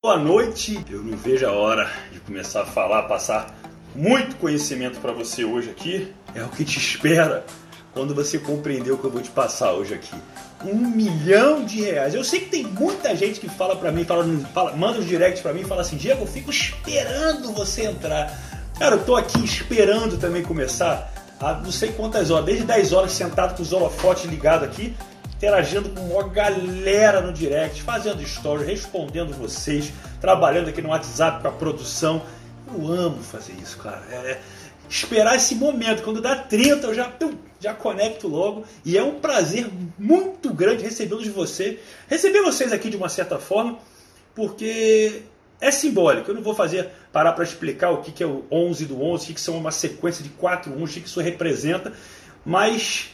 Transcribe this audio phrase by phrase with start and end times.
[0.00, 0.78] Boa noite.
[0.88, 3.52] Eu não vejo a hora de começar a falar, passar
[3.96, 6.14] muito conhecimento para você hoje aqui.
[6.36, 7.44] É o que te espera
[7.92, 10.14] quando você compreender o que eu vou te passar hoje aqui.
[10.64, 12.14] Um milhão de reais.
[12.14, 14.24] Eu sei que tem muita gente que fala para mim, fala,
[14.54, 18.32] fala, manda os directs para mim fala assim: Diego, eu fico esperando você entrar.
[18.78, 23.10] Cara, eu tô aqui esperando também começar há não sei quantas horas, desde 10 horas
[23.10, 24.94] sentado com os holofotes ligados aqui,
[25.38, 31.48] interagindo com uma galera no direct, fazendo story, respondendo vocês, trabalhando aqui no WhatsApp com
[31.48, 32.22] a produção.
[32.66, 34.02] Eu amo fazer isso, cara.
[34.10, 34.40] É,
[34.90, 37.12] esperar esse momento, quando dá 30 eu já,
[37.60, 42.90] já conecto logo e é um prazer muito grande recebê-los de você, receber vocês aqui
[42.90, 43.78] de uma certa forma,
[44.34, 45.22] porque
[45.60, 46.32] é simbólico.
[46.32, 49.22] Eu não vou fazer parar para explicar o que, que é o 11 do 11,
[49.22, 51.92] o que, que são uma sequência de 4 1, o que, que isso representa,
[52.44, 53.10] mas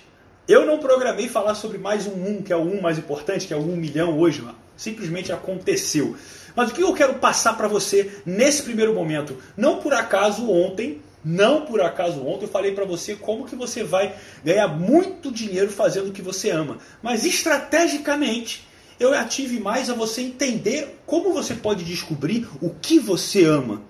[0.46, 3.54] eu não programei falar sobre mais um 1, que é o 1 mais importante, que
[3.54, 4.44] é o 1 milhão hoje,
[4.76, 6.16] simplesmente aconteceu.
[6.54, 9.36] Mas o que eu quero passar para você nesse primeiro momento?
[9.56, 13.82] Não por acaso ontem, não por acaso ontem eu falei para você como que você
[13.82, 18.66] vai ganhar muito dinheiro fazendo o que você ama, mas estrategicamente
[19.00, 23.82] eu ative mais a você entender como você pode descobrir o que você ama.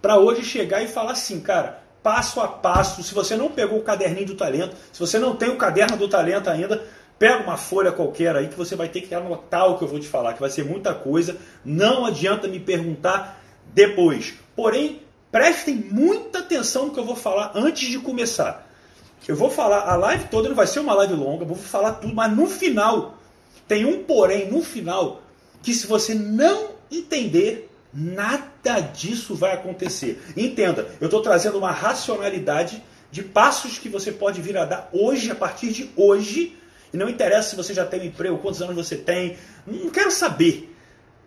[0.00, 3.02] Para hoje chegar e falar assim, cara, passo a passo.
[3.02, 6.06] Se você não pegou o caderninho do talento, se você não tem o caderno do
[6.06, 6.84] talento ainda,
[7.18, 9.98] pega uma folha qualquer aí que você vai ter que anotar o que eu vou
[9.98, 11.38] te falar, que vai ser muita coisa.
[11.64, 14.34] Não adianta me perguntar depois.
[14.54, 15.00] Porém,
[15.32, 18.70] prestem muita atenção no que eu vou falar antes de começar.
[19.26, 22.14] Eu vou falar, a live toda não vai ser uma live longa, vou falar tudo,
[22.14, 23.16] mas no final
[23.66, 25.22] tem um porém no final
[25.62, 30.20] que se você não entender, nada disso vai acontecer.
[30.36, 35.30] Entenda, eu estou trazendo uma racionalidade de passos que você pode vir a dar hoje,
[35.30, 36.58] a partir de hoje.
[36.92, 39.36] E não interessa se você já tem um emprego, quantos anos você tem,
[39.66, 40.74] não quero saber.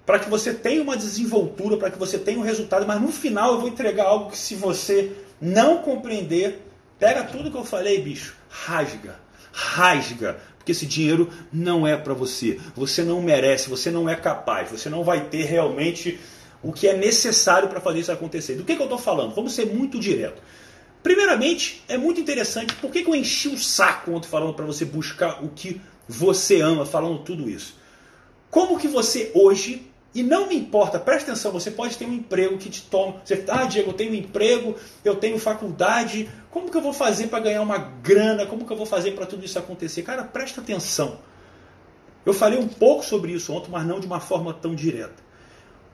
[0.06, 3.54] Para que você tenha uma desenvoltura, para que você tenha um resultado, mas no final
[3.54, 6.66] eu vou entregar algo que se você não compreender,
[6.98, 9.20] pega tudo que eu falei, bicho, rasga,
[9.52, 12.60] rasga, porque esse dinheiro não é para você.
[12.76, 16.20] Você não merece, você não é capaz, você não vai ter realmente
[16.68, 18.56] o que é necessário para fazer isso acontecer.
[18.56, 19.34] Do que, que eu estou falando?
[19.34, 20.42] Vamos ser muito direto.
[21.02, 24.84] Primeiramente, é muito interessante por que, que eu enchi o saco ontem falando para você
[24.84, 25.80] buscar o que
[26.10, 27.76] você ama, falando tudo isso.
[28.52, 32.58] Como que você hoje e não me importa, presta atenção, você pode ter um emprego
[32.58, 33.22] que te toma.
[33.24, 37.28] Você, ah, Diego, eu tenho um emprego, eu tenho faculdade, como que eu vou fazer
[37.28, 38.46] para ganhar uma grana?
[38.46, 40.02] Como que eu vou fazer para tudo isso acontecer?
[40.02, 41.20] Cara, presta atenção.
[42.26, 45.27] Eu falei um pouco sobre isso ontem, mas não de uma forma tão direta.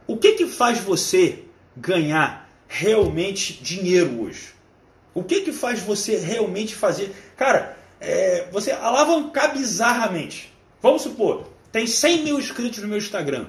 [0.06, 1.44] O que que faz você
[1.76, 4.54] ganhar realmente dinheiro hoje?
[5.14, 7.14] O que que faz você realmente fazer?
[7.38, 10.54] Cara, é, você alavancar bizarramente.
[10.82, 13.46] Vamos supor, tem 100 mil inscritos no meu Instagram.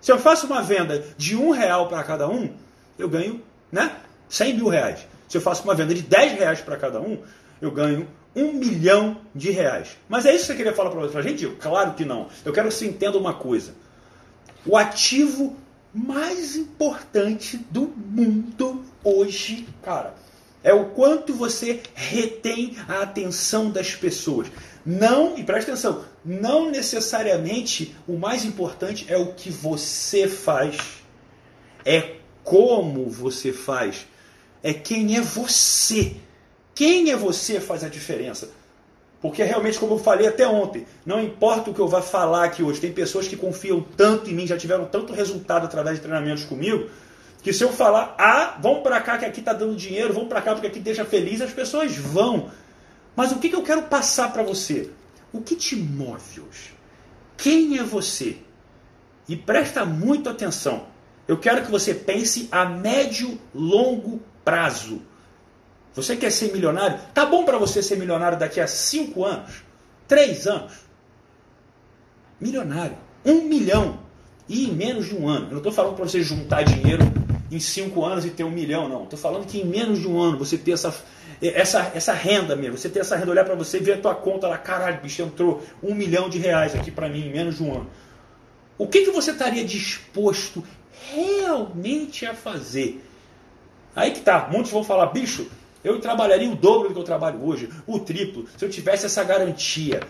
[0.00, 2.54] Se eu faço uma venda de um real para cada um,
[2.98, 3.96] eu ganho né,
[4.28, 5.06] 100 mil reais.
[5.28, 7.18] Se eu faço uma venda de 10 reais para cada um,
[7.60, 9.96] eu ganho um milhão de reais.
[10.08, 11.46] Mas é isso que você queria falar para a gente?
[11.60, 12.28] Claro que não.
[12.44, 13.74] Eu quero que você entenda uma coisa.
[14.66, 15.56] O ativo
[15.92, 20.14] mais importante do mundo hoje, cara,
[20.62, 24.48] é o quanto você retém a atenção das pessoas.
[24.84, 30.76] Não, e preste atenção, não necessariamente o mais importante é o que você faz,
[31.84, 34.06] é como você faz,
[34.62, 36.16] é quem é você.
[36.74, 38.50] Quem é você faz a diferença.
[39.24, 42.62] Porque realmente, como eu falei até ontem, não importa o que eu vá falar aqui
[42.62, 46.44] hoje, tem pessoas que confiam tanto em mim, já tiveram tanto resultado através de treinamentos
[46.44, 46.90] comigo,
[47.42, 50.42] que se eu falar, ah, vamos para cá que aqui está dando dinheiro, vamos para
[50.42, 52.50] cá porque aqui deixa feliz, as pessoas vão.
[53.16, 54.90] Mas o que, que eu quero passar para você?
[55.32, 56.74] O que te move hoje?
[57.34, 58.36] Quem é você?
[59.26, 60.84] E presta muito atenção.
[61.26, 65.00] Eu quero que você pense a médio, longo prazo.
[65.94, 66.98] Você quer ser milionário?
[67.12, 69.62] Tá bom para você ser milionário daqui a 5 anos?
[70.08, 70.72] 3 anos?
[72.40, 72.96] Milionário.
[73.24, 74.00] Um milhão.
[74.48, 75.46] E em menos de um ano.
[75.46, 77.04] Eu não estou falando para você juntar dinheiro
[77.50, 79.04] em 5 anos e ter um milhão, não.
[79.04, 80.92] Estou falando que em menos de um ano você ter essa
[81.40, 84.14] essa, essa renda mesmo, você ter essa renda, olhar para você e ver a tua
[84.14, 87.62] conta lá, caralho, bicho, entrou um milhão de reais aqui para mim em menos de
[87.62, 87.90] um ano.
[88.78, 90.64] O que, que você estaria disposto
[91.12, 93.04] realmente a fazer?
[93.94, 95.48] Aí que tá, muitos vão falar, bicho,
[95.84, 99.22] eu trabalharia o dobro do que eu trabalho hoje, o triplo, se eu tivesse essa
[99.22, 100.00] garantia.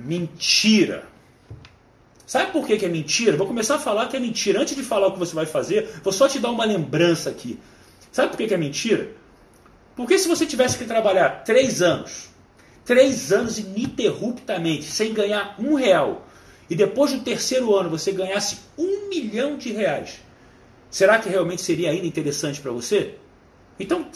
[0.00, 1.06] Mentira!
[2.26, 3.36] Sabe por que, é mentira?
[3.36, 4.60] Vou começar a falar que é mentira.
[4.60, 7.58] Antes de falar o que você vai fazer, vou só te dar uma lembrança aqui.
[8.12, 9.12] Sabe por que, que é mentira?
[9.96, 12.28] Porque se você tivesse que trabalhar três anos,
[12.84, 16.26] três anos ininterruptamente, sem ganhar um real,
[16.70, 20.20] e depois do terceiro ano você ganhasse um milhão de reais,
[20.90, 23.14] será que realmente seria ainda interessante para você?
[23.80, 24.06] Então,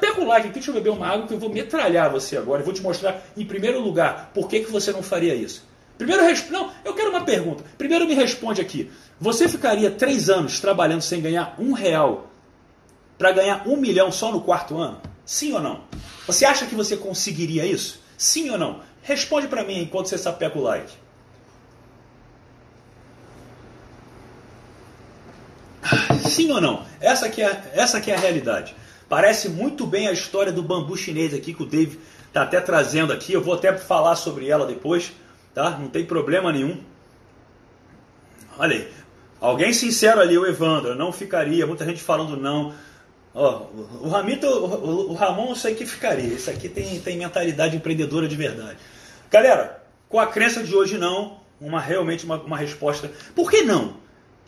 [0.00, 2.60] pega o like aqui, deixa eu beber uma água que eu vou metralhar você agora.
[2.60, 5.66] Eu vou te mostrar, em primeiro lugar, por que, que você não faria isso.
[5.96, 7.64] Primeiro, não, eu quero uma pergunta.
[7.76, 8.90] Primeiro me responde aqui.
[9.20, 12.30] Você ficaria três anos trabalhando sem ganhar um real
[13.18, 15.02] para ganhar um milhão só no quarto ano?
[15.26, 15.80] Sim ou não?
[16.26, 18.00] Você acha que você conseguiria isso?
[18.16, 18.80] Sim ou não?
[19.02, 20.92] Responde para mim enquanto você sapeca o like.
[26.28, 26.86] Sim ou não?
[27.00, 28.76] Essa que é, essa que é a realidade.
[29.08, 33.12] Parece muito bem a história do bambu chinês aqui que o Dave está até trazendo
[33.12, 33.32] aqui.
[33.32, 35.12] Eu vou até falar sobre ela depois,
[35.54, 35.70] tá?
[35.70, 36.78] Não tem problema nenhum.
[38.58, 38.88] Olha aí.
[39.40, 41.66] Alguém sincero ali, o Evandro, não ficaria.
[41.66, 42.74] Muita gente falando não.
[43.32, 46.34] O Ramito, o, o Ramon, eu sei que ficaria.
[46.34, 48.78] Isso aqui tem, tem mentalidade empreendedora de verdade.
[49.30, 53.10] Galera, com a crença de hoje não, uma realmente uma, uma resposta.
[53.34, 53.94] Por que não?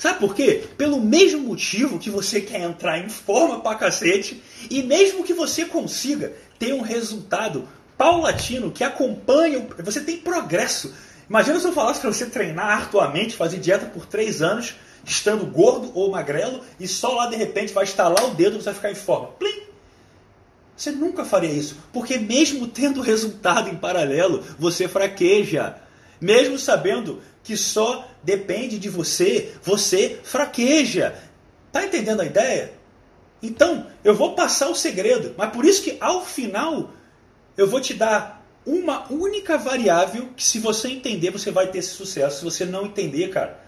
[0.00, 0.64] Sabe por quê?
[0.78, 5.66] Pelo mesmo motivo que você quer entrar em forma pra cacete e mesmo que você
[5.66, 7.68] consiga ter um resultado
[7.98, 10.94] paulatino que acompanha, você tem progresso.
[11.28, 14.74] Imagina se eu falasse para você treinar arduamente, fazer dieta por três anos,
[15.04, 18.70] estando gordo ou magrelo, e só lá de repente vai estalar o dedo e você
[18.70, 19.26] vai ficar em forma.
[19.32, 19.64] Plim!
[20.74, 25.76] Você nunca faria isso, porque mesmo tendo resultado em paralelo, você fraqueja.
[26.18, 27.20] Mesmo sabendo
[27.50, 31.20] que só depende de você, você fraqueja.
[31.72, 32.72] Tá entendendo a ideia?
[33.42, 36.90] Então, eu vou passar o segredo, mas por isso que ao final
[37.56, 41.88] eu vou te dar uma única variável que se você entender você vai ter esse
[41.88, 42.38] sucesso.
[42.38, 43.58] Se você não entender, cara,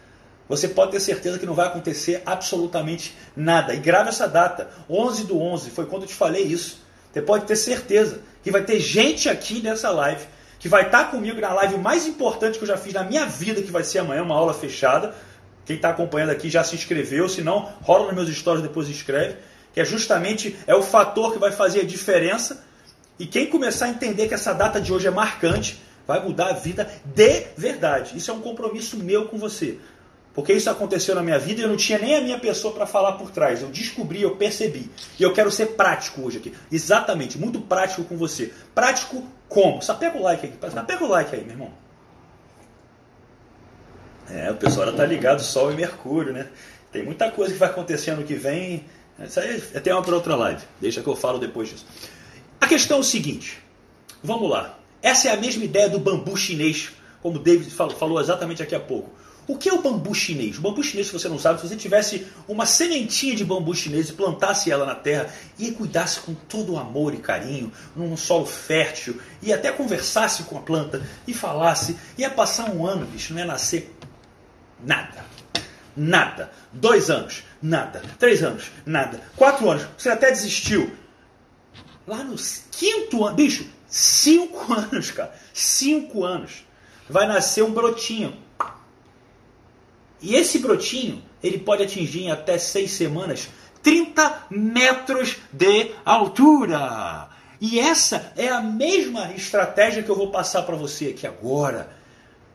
[0.49, 3.75] você pode ter certeza que não vai acontecer absolutamente nada.
[3.75, 6.79] E grava essa data, 11 do 11, foi quando eu te falei isso.
[7.13, 10.25] Você pode ter certeza que vai ter gente aqui nessa live
[10.63, 13.61] que vai estar comigo na live mais importante que eu já fiz na minha vida,
[13.61, 15.13] que vai ser amanhã, uma aula fechada.
[15.67, 19.39] Quem está acompanhando aqui já se inscreveu, se não, rola nos meus stories depois escreve,
[19.75, 22.65] que é justamente é o fator que vai fazer a diferença.
[23.19, 26.53] E quem começar a entender que essa data de hoje é marcante, vai mudar a
[26.53, 28.17] vida de verdade.
[28.17, 29.79] Isso é um compromisso meu com você.
[30.35, 32.87] Porque isso aconteceu na minha vida e eu não tinha nem a minha pessoa para
[32.87, 33.61] falar por trás.
[33.61, 34.91] Eu descobri, eu percebi.
[35.19, 36.55] E eu quero ser prático hoje aqui.
[36.71, 38.51] Exatamente, muito prático com você.
[38.75, 39.83] Prático como?
[39.83, 40.57] Só pega o like aqui.
[40.87, 41.73] Pega o like aí, meu irmão.
[44.31, 46.49] É, o pessoal já tá ligado, Sol e Mercúrio, né?
[46.91, 48.85] Tem muita coisa que vai acontecer no que vem.
[49.23, 50.63] Isso aí é até uma para outra live.
[50.81, 51.87] Deixa que eu falo depois disso.
[52.59, 53.63] A questão é o seguinte.
[54.23, 54.79] Vamos lá.
[55.03, 56.91] Essa é a mesma ideia do bambu chinês,
[57.21, 59.11] como o David falou exatamente aqui a pouco.
[59.47, 60.57] O que é o bambu chinês?
[60.57, 64.09] O bambu chinês, se você não sabe, se você tivesse uma sementinha de bambu chinês
[64.09, 68.47] e plantasse ela na terra e cuidasse com todo o amor e carinho, num solo
[68.47, 73.41] fértil, e até conversasse com a planta e falasse, ia passar um ano, bicho, não
[73.41, 73.93] ia nascer
[74.85, 75.25] nada.
[75.97, 76.53] Nada.
[76.73, 78.01] Dois anos, nada.
[78.21, 79.21] Três anos, nada.
[79.37, 80.97] Quatro anos, você até desistiu.
[82.07, 82.37] Lá no
[82.71, 85.35] quinto ano, bicho, cinco anos, cara.
[85.53, 86.65] Cinco anos.
[87.11, 88.41] Vai nascer um brotinho
[90.23, 93.49] e esse brotinho, ele pode atingir em até seis semanas
[93.83, 97.29] 30 metros de altura.
[97.61, 101.91] E essa é a mesma estratégia que eu vou passar para você aqui agora.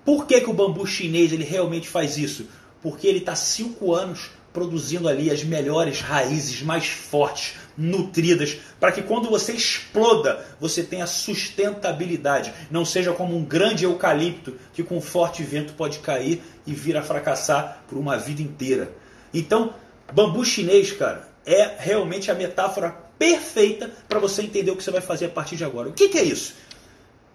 [0.06, 2.48] Por que, que o bambu chinês ele realmente faz isso?
[2.81, 9.03] Porque ele está cinco anos produzindo ali as melhores raízes mais fortes, nutridas, para que
[9.03, 12.53] quando você exploda, você tenha sustentabilidade.
[12.72, 17.03] Não seja como um grande eucalipto que com forte vento pode cair e vir a
[17.03, 18.91] fracassar por uma vida inteira.
[19.34, 19.74] Então,
[20.12, 25.01] bambu chinês, cara, é realmente a metáfora perfeita para você entender o que você vai
[25.01, 25.89] fazer a partir de agora.
[25.89, 26.55] O que, que é isso?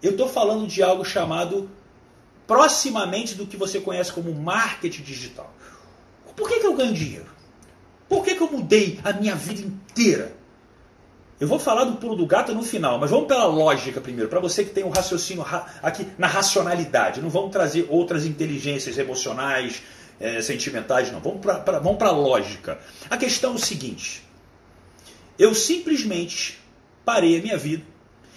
[0.03, 1.71] Eu estou falando de algo chamado
[2.47, 5.53] proximamente do que você conhece como marketing digital.
[6.37, 7.27] Por que, que eu ganho dinheiro?
[8.13, 10.35] Por que, que eu mudei a minha vida inteira?
[11.41, 14.39] Eu vou falar do pulo do gato no final, mas vamos pela lógica primeiro, para
[14.39, 15.43] você que tem um raciocínio
[15.83, 17.23] aqui na racionalidade.
[17.23, 19.83] Não vamos trazer outras inteligências emocionais,
[20.21, 21.21] é, sentimentais, não.
[21.21, 22.79] Vamos para a lógica.
[23.09, 24.23] A questão é o seguinte:
[25.39, 26.61] eu simplesmente
[27.07, 27.83] parei a minha vida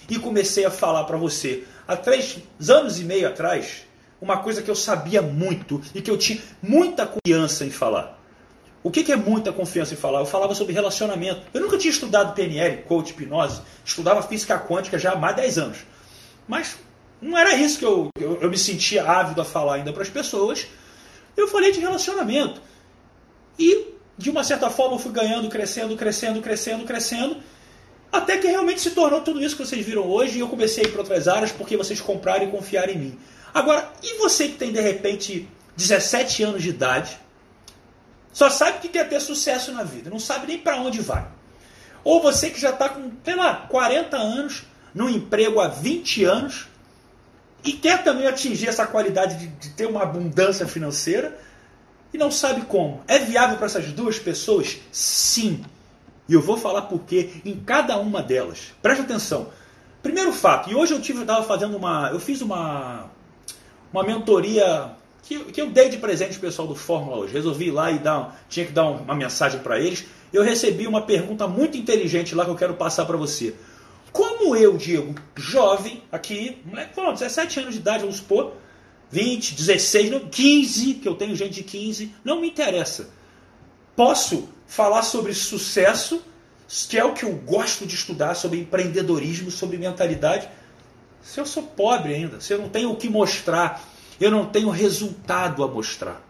[0.10, 2.38] e comecei a falar para você, há três
[2.70, 3.86] anos e meio atrás,
[4.22, 8.15] uma coisa que eu sabia muito e que eu tinha muita confiança em falar.
[8.86, 10.20] O que, é muita confiança em falar?
[10.20, 11.42] Eu falava sobre relacionamento.
[11.52, 13.64] Eu nunca tinha estudado PNL, coach, hipnose.
[13.84, 15.78] Estudava física quântica já há mais de 10 anos.
[16.48, 16.78] Mas
[17.20, 20.10] não era isso que eu, eu, eu me sentia ávido a falar ainda para as
[20.10, 20.68] pessoas.
[21.36, 22.62] Eu falei de relacionamento.
[23.58, 27.38] E, de uma certa forma, eu fui ganhando, crescendo, crescendo, crescendo, crescendo.
[28.12, 30.38] Até que realmente se tornou tudo isso que vocês viram hoje.
[30.38, 33.20] E eu comecei a ir para outras áreas porque vocês compraram e confiaram em mim.
[33.52, 37.25] Agora, e você que tem de repente 17 anos de idade,
[38.36, 41.26] só sabe que quer ter sucesso na vida, não sabe nem para onde vai.
[42.04, 44.64] Ou você que já está com, sei lá, 40 anos,
[44.94, 46.68] no emprego há 20 anos,
[47.64, 51.40] e quer também atingir essa qualidade de, de ter uma abundância financeira,
[52.14, 53.02] e não sabe como.
[53.08, 54.80] É viável para essas duas pessoas?
[54.92, 55.64] Sim.
[56.28, 58.74] E eu vou falar por quê em cada uma delas.
[58.82, 59.48] Preste atenção.
[60.04, 62.10] Primeiro fato, e hoje eu tive, estava fazendo uma.
[62.10, 63.10] Eu fiz uma,
[63.94, 64.92] uma mentoria
[65.26, 67.34] que, que eu dei de presente pessoal do Fórmula hoje.
[67.34, 70.06] Resolvi ir lá e dar, tinha que dar uma mensagem para eles.
[70.32, 73.56] Eu recebi uma pergunta muito inteligente lá que eu quero passar para você.
[74.12, 78.54] Como eu, Diego, jovem, aqui, moleque, 17 anos de idade, vamos supor,
[79.12, 83.10] 20, 16, 15, que eu tenho gente de 15, não me interessa.
[83.96, 86.22] Posso falar sobre sucesso,
[86.88, 90.48] que é o que eu gosto de estudar, sobre empreendedorismo, sobre mentalidade,
[91.22, 93.84] se eu sou pobre ainda, se eu não tenho o que mostrar,
[94.20, 96.22] eu não tenho resultado a mostrar?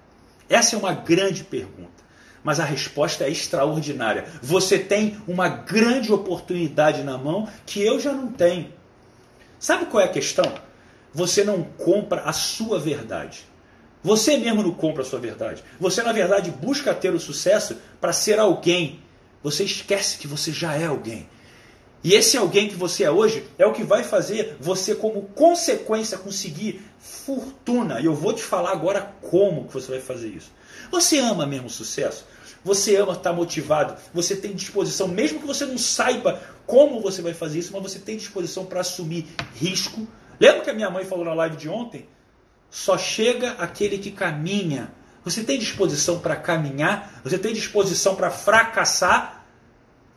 [0.49, 2.03] Essa é uma grande pergunta.
[2.43, 4.25] Mas a resposta é extraordinária.
[4.41, 8.71] Você tem uma grande oportunidade na mão que eu já não tenho.
[9.59, 10.45] Sabe qual é a questão?
[11.11, 13.45] Você não compra a sua verdade.
[14.03, 15.63] Você mesmo não compra a sua verdade.
[15.79, 18.99] Você, na verdade, busca ter o sucesso para ser alguém.
[19.41, 21.27] Você esquece que você já é alguém.
[22.03, 26.17] E esse alguém que você é hoje é o que vai fazer você, como consequência,
[26.17, 27.99] conseguir fortuna.
[27.99, 30.51] E eu vou te falar agora como que você vai fazer isso.
[30.91, 32.25] Você ama mesmo o sucesso?
[32.63, 33.95] Você ama estar motivado?
[34.13, 37.99] Você tem disposição, mesmo que você não saiba como você vai fazer isso, mas você
[37.99, 40.07] tem disposição para assumir risco.
[40.39, 42.07] Lembra que a minha mãe falou na live de ontem?
[42.69, 44.91] Só chega aquele que caminha.
[45.23, 47.21] Você tem disposição para caminhar?
[47.23, 49.34] Você tem disposição para fracassar?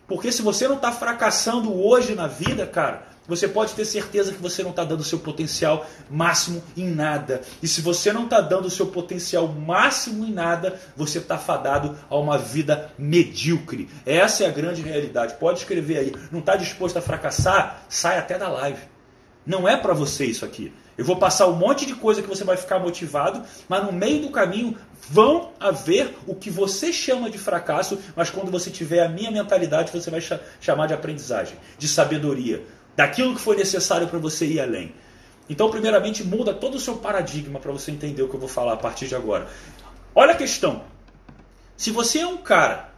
[0.08, 4.40] Porque se você não está fracassando hoje na vida, cara, você pode ter certeza que
[4.40, 7.42] você não está dando o seu potencial máximo em nada.
[7.62, 11.94] E se você não está dando o seu potencial máximo em nada, você está fadado
[12.08, 13.90] a uma vida medíocre.
[14.06, 15.34] Essa é a grande realidade.
[15.34, 16.12] Pode escrever aí.
[16.32, 17.82] Não está disposto a fracassar?
[17.86, 18.80] Sai até da live.
[19.44, 20.72] Não é para você isso aqui.
[20.98, 24.20] Eu vou passar um monte de coisa que você vai ficar motivado, mas no meio
[24.20, 24.76] do caminho
[25.08, 29.92] vão haver o que você chama de fracasso, mas quando você tiver a minha mentalidade,
[29.92, 30.20] você vai
[30.60, 32.64] chamar de aprendizagem, de sabedoria,
[32.96, 34.92] daquilo que foi necessário para você ir além.
[35.48, 38.72] Então, primeiramente, muda todo o seu paradigma para você entender o que eu vou falar
[38.72, 39.46] a partir de agora.
[40.12, 40.82] Olha a questão.
[41.76, 42.90] Se você é um cara,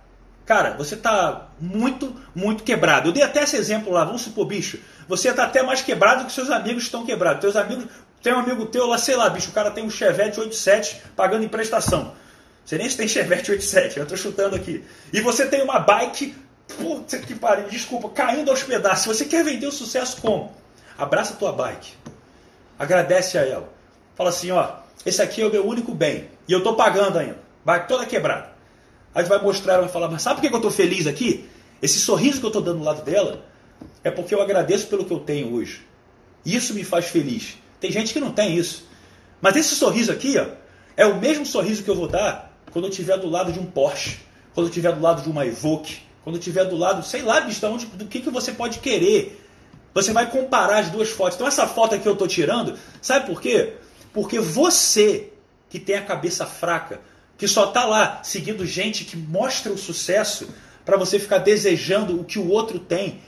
[0.46, 3.10] cara, você está muito, muito quebrado.
[3.10, 4.80] Eu dei até esse exemplo lá, vamos supor, bicho,
[5.10, 7.42] você está até mais quebrado que seus amigos estão quebrados.
[7.42, 7.84] Teus amigos,
[8.22, 11.44] tem um amigo teu lá, sei lá, bicho, o cara tem um Chevette 87 pagando
[11.44, 12.14] em prestação.
[12.64, 14.84] Você nem tem Chevette 87, eu estou chutando aqui.
[15.12, 16.34] E você tem uma bike
[16.76, 19.06] Puta que pariu, desculpa, caindo aos pedaços.
[19.06, 20.54] Você quer vender o sucesso, como?
[20.96, 21.94] Abraça a tua bike.
[22.78, 23.68] Agradece a ela.
[24.14, 24.74] Fala assim, ó,
[25.04, 26.28] esse aqui é o meu único bem.
[26.46, 27.38] E eu tô pagando ainda.
[27.64, 28.50] Bike toda quebrada.
[29.14, 31.48] Aí vai mostrar, vai falar, mas sabe por que eu tô feliz aqui?
[31.82, 33.42] Esse sorriso que eu tô dando do lado dela
[34.02, 35.82] é porque eu agradeço pelo que eu tenho hoje.
[36.44, 37.56] Isso me faz feliz.
[37.78, 38.88] Tem gente que não tem isso.
[39.40, 40.46] Mas esse sorriso aqui, ó,
[40.96, 43.66] é o mesmo sorriso que eu vou dar quando eu estiver do lado de um
[43.66, 44.18] Porsche,
[44.54, 47.64] quando eu estiver do lado de uma Evoque, quando estiver do lado, sei lá, bicho,
[47.66, 49.44] onde, do que, que você pode querer.
[49.92, 51.34] Você vai comparar as duas fotos.
[51.34, 53.74] Então essa foto aqui eu estou tirando, sabe por quê?
[54.12, 55.32] Porque você
[55.68, 57.00] que tem a cabeça fraca,
[57.38, 60.48] que só está lá seguindo gente que mostra o sucesso
[60.84, 63.20] para você ficar desejando o que o outro tem,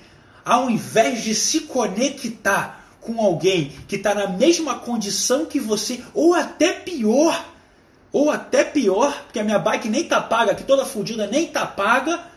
[0.45, 6.35] ao invés de se conectar com alguém que está na mesma condição que você, ou
[6.35, 7.45] até pior,
[8.13, 11.67] ou até pior, porque a minha bike nem tá paga, que toda fodida nem tá
[11.67, 12.33] paga,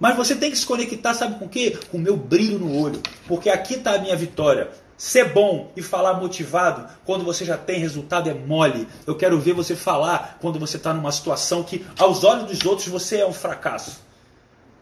[0.00, 1.78] mas você tem que se conectar, sabe com o quê?
[1.90, 3.00] Com o meu brilho no olho.
[3.26, 4.70] Porque aqui está a minha vitória.
[4.96, 8.88] Ser bom e falar motivado quando você já tem resultado é mole.
[9.06, 12.88] Eu quero ver você falar quando você está numa situação que, aos olhos dos outros,
[12.88, 14.02] você é um fracasso.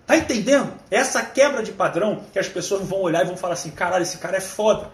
[0.06, 0.72] Tá entendendo?
[0.90, 4.18] Essa quebra de padrão que as pessoas vão olhar e vão falar assim: caralho, esse
[4.18, 4.90] cara é foda.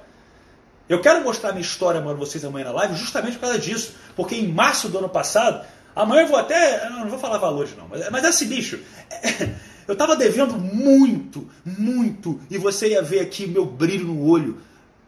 [0.88, 3.94] Eu quero mostrar minha história para vocês amanhã na live justamente por causa disso.
[4.16, 6.88] Porque em março do ano passado, amanhã eu vou até.
[6.88, 8.80] Não, não vou falar valores não, mas, mas é esse bicho.
[9.88, 14.60] Eu estava devendo muito, muito, e você ia ver aqui meu brilho no olho,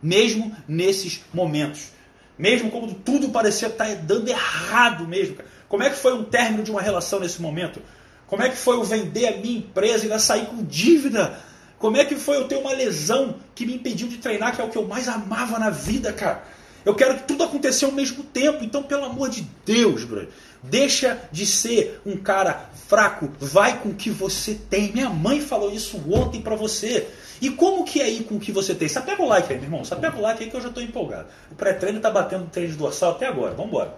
[0.02, 1.90] mesmo nesses momentos.
[2.38, 5.36] Mesmo quando tudo parecia estar tá dando errado mesmo.
[5.68, 7.82] Como é que foi um término de uma relação nesse momento?
[8.30, 11.38] Como é que foi eu vender a minha empresa e ainda sair com dívida?
[11.78, 14.64] Como é que foi eu ter uma lesão que me impediu de treinar, que é
[14.64, 16.44] o que eu mais amava na vida, cara?
[16.84, 18.64] Eu quero que tudo aconteça ao mesmo tempo.
[18.64, 20.28] Então, pelo amor de Deus, brother,
[20.62, 24.92] Deixa de ser um cara fraco, vai com o que você tem.
[24.92, 27.08] Minha mãe falou isso ontem para você.
[27.40, 28.86] E como que é ir com o que você tem?
[28.86, 29.84] Você pega o like aí, meu irmão.
[29.84, 31.28] Você pega o like aí que eu já estou empolgado.
[31.50, 33.54] O pré-treino está batendo treino dorsal até agora.
[33.54, 33.94] Vamos embora.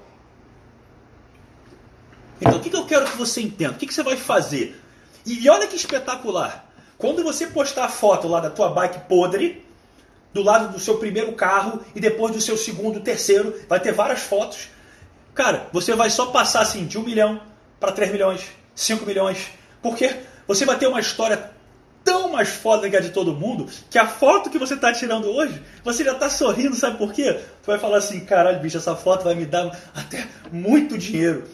[2.42, 3.72] Então o que, que eu quero que você entenda?
[3.72, 4.80] O que, que você vai fazer?
[5.24, 6.68] E, e olha que espetacular.
[6.98, 9.64] Quando você postar a foto lá da tua bike podre,
[10.32, 14.22] do lado do seu primeiro carro e depois do seu segundo, terceiro, vai ter várias
[14.22, 14.68] fotos.
[15.34, 17.40] Cara, você vai só passar assim de 1 milhão
[17.78, 21.50] para 3 milhões, 5 milhões, porque você vai ter uma história
[22.04, 25.30] tão mais foda que a de todo mundo que a foto que você está tirando
[25.30, 27.40] hoje, você já está sorrindo, sabe por quê?
[27.62, 31.44] Tu vai falar assim, caralho, bicho, essa foto vai me dar até muito dinheiro.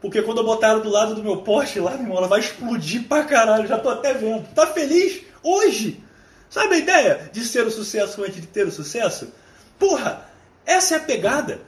[0.00, 2.40] Porque quando eu botar ela do lado do meu poste lá, meu irmão, ela vai
[2.40, 4.46] explodir pra caralho, já tô até vendo.
[4.54, 5.22] Tá feliz?
[5.42, 6.02] Hoje?
[6.48, 9.32] Sabe a ideia de ser o sucesso antes de ter o sucesso?
[9.78, 10.24] Porra,
[10.64, 11.60] essa é a pegada.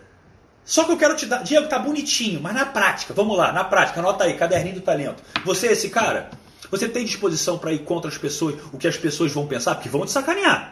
[0.65, 1.43] Só que eu quero te dar.
[1.43, 5.23] Diego, tá bonitinho, mas na prática, vamos lá, na prática, anota aí, caderninho do talento.
[5.45, 6.31] Você é esse cara?
[6.71, 9.75] Você tem disposição para ir contra as pessoas, o que as pessoas vão pensar?
[9.75, 10.70] Porque vão te sacanear.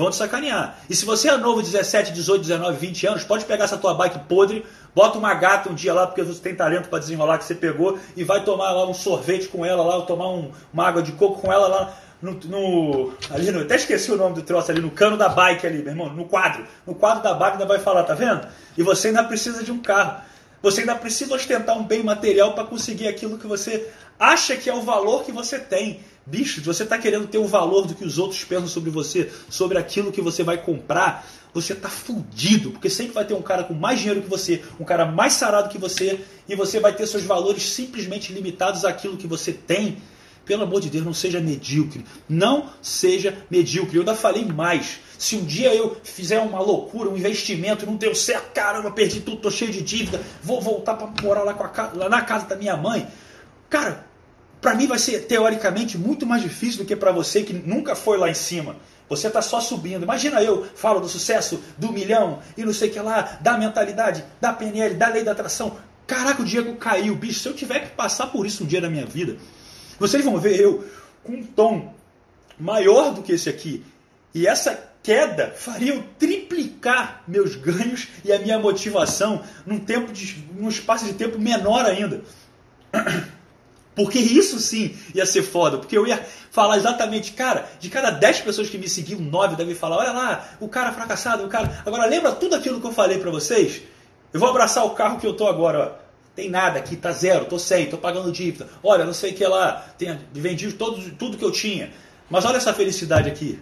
[0.00, 0.78] Vão te sacanear.
[0.88, 4.20] E se você é novo, 17, 18, 19, 20 anos, pode pegar essa tua bike
[4.20, 4.64] podre,
[4.94, 7.98] bota uma gata um dia lá, porque você tem talento para desenrolar que você pegou,
[8.16, 11.12] e vai tomar lá um sorvete com ela lá, ou tomar um, uma água de
[11.12, 14.80] coco com ela lá no, no, ali no, até esqueci o nome do troço ali,
[14.80, 16.66] no cano da bike ali, meu irmão, no quadro.
[16.86, 18.46] No quadro da bike ainda vai falar, tá vendo?
[18.76, 20.22] E você ainda precisa de um carro.
[20.62, 24.74] Você ainda precisa ostentar um bem material para conseguir aquilo que você acha que é
[24.74, 26.00] o valor que você tem.
[26.30, 29.76] Bicho, você está querendo ter o valor do que os outros pensam sobre você, sobre
[29.76, 33.74] aquilo que você vai comprar, você está fudido, porque sempre vai ter um cara com
[33.74, 37.24] mais dinheiro que você, um cara mais sarado que você, e você vai ter seus
[37.24, 39.96] valores simplesmente limitados àquilo que você tem.
[40.44, 42.04] Pelo amor de Deus, não seja medíocre.
[42.28, 43.96] Não seja medíocre.
[43.96, 45.00] Eu ainda falei mais.
[45.18, 49.42] Se um dia eu fizer uma loucura, um investimento, não deu certo, caramba, perdi tudo,
[49.42, 52.76] tô cheio de dívida, vou voltar para morar lá, a, lá na casa da minha
[52.76, 53.06] mãe.
[53.68, 54.09] Cara,
[54.60, 58.18] para mim vai ser teoricamente muito mais difícil do que para você que nunca foi
[58.18, 58.76] lá em cima.
[59.08, 60.04] Você está só subindo.
[60.04, 64.24] Imagina eu falo do sucesso, do milhão e não sei o que lá, da mentalidade,
[64.40, 65.76] da PNL, da lei da atração.
[66.06, 67.40] Caraca, o Diego caiu, bicho.
[67.40, 69.36] Se eu tiver que passar por isso um dia na minha vida,
[69.98, 70.84] vocês vão ver eu
[71.24, 71.94] com um tom
[72.58, 73.84] maior do que esse aqui.
[74.34, 80.44] E essa queda faria eu triplicar meus ganhos e a minha motivação num tempo de,
[80.54, 82.22] num espaço de tempo menor ainda.
[84.00, 88.40] Porque isso sim ia ser foda, porque eu ia falar exatamente, cara, de cada 10
[88.40, 91.82] pessoas que me seguiam, 9 devem falar, olha lá, o cara fracassado, o cara.
[91.84, 93.82] Agora lembra tudo aquilo que eu falei para vocês?
[94.32, 96.10] Eu vou abraçar o carro que eu tô agora, ó.
[96.34, 98.68] Tem nada aqui, tá zero, tô sem, tô pagando dívida.
[98.82, 101.92] Olha, não sei o que lá, tem, vendi todo, tudo que eu tinha.
[102.30, 103.58] Mas olha essa felicidade aqui.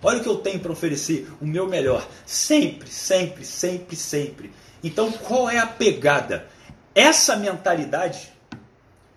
[0.00, 2.06] Olha o que eu tenho para oferecer, o meu melhor.
[2.24, 4.52] Sempre, sempre, sempre, sempre.
[4.84, 6.46] Então qual é a pegada?
[6.94, 8.32] Essa mentalidade,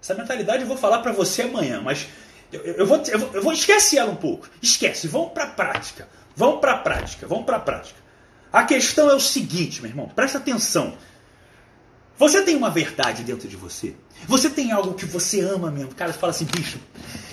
[0.06, 2.08] essa mentalidade eu vou falar para você amanhã, mas
[2.54, 4.48] eu, eu, vou, eu, vou, eu vou esquece ela um pouco.
[4.62, 6.08] Esquece, vamos para a prática.
[6.36, 8.00] Vamos para a prática, vamos para a prática.
[8.54, 10.96] A questão é o seguinte, meu irmão, presta atenção.
[12.20, 13.96] Você tem uma verdade dentro de você.
[14.28, 15.96] Você tem algo que você ama mesmo.
[15.96, 16.80] Cara fala assim, bicho,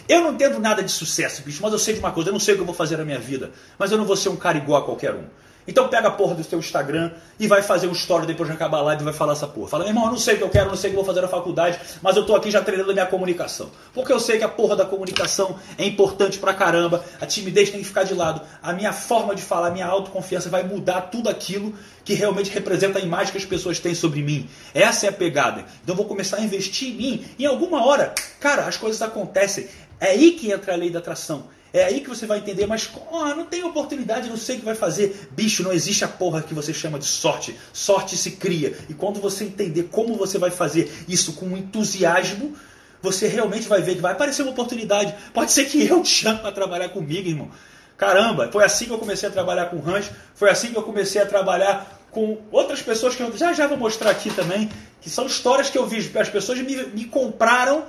[0.09, 2.41] eu não entendo nada de sucesso, bicho, mas eu sei de uma coisa, eu não
[2.41, 4.37] sei o que eu vou fazer na minha vida, mas eu não vou ser um
[4.37, 5.27] cara igual a qualquer um.
[5.67, 8.79] Então pega a porra do seu Instagram e vai fazer um story depois de acabar
[8.79, 9.69] a live e vai falar essa porra.
[9.69, 11.05] Fala, meu irmão, eu não sei o que eu quero, não sei o que eu
[11.05, 13.71] vou fazer na faculdade, mas eu tô aqui já treinando a minha comunicação.
[13.95, 17.81] Porque eu sei que a porra da comunicação é importante pra caramba, a timidez tem
[17.81, 21.29] que ficar de lado, a minha forma de falar, a minha autoconfiança vai mudar tudo
[21.29, 24.49] aquilo que realmente representa a imagem que as pessoas têm sobre mim.
[24.75, 25.65] Essa é a pegada.
[25.83, 27.25] Então eu vou começar a investir em mim.
[27.39, 29.69] Em alguma hora, cara, as coisas acontecem.
[30.01, 31.45] É aí que entra a lei da atração.
[31.73, 34.65] É aí que você vai entender, mas oh, não tem oportunidade, não sei o que
[34.65, 35.29] vai fazer.
[35.31, 37.59] Bicho, não existe a porra que você chama de sorte.
[37.73, 38.77] Sorte se cria.
[38.91, 42.55] E quando você entender como você vai fazer isso com entusiasmo,
[43.01, 45.15] você realmente vai ver que vai aparecer uma oportunidade.
[45.33, 47.51] Pode ser que eu te chame para trabalhar comigo, irmão.
[47.97, 51.23] Caramba, foi assim que eu comecei a trabalhar com rancho, foi assim que eu comecei
[51.23, 55.27] a trabalhar com outras pessoas que eu já já vou mostrar aqui também, que são
[55.27, 56.11] histórias que eu vi.
[56.19, 57.85] As pessoas me, me compraram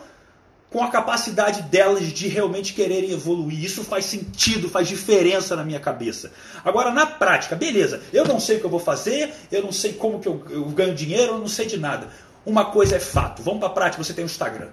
[0.74, 3.64] com a capacidade delas de realmente quererem evoluir.
[3.64, 6.32] Isso faz sentido, faz diferença na minha cabeça.
[6.66, 9.94] Agora, na prática, beleza, eu não sei o que eu vou fazer, eu não sei
[9.94, 12.08] como que eu, eu ganho dinheiro, eu não sei de nada.
[12.44, 14.70] Uma coisa é fato, vamos para a prática, você tem o Instagram.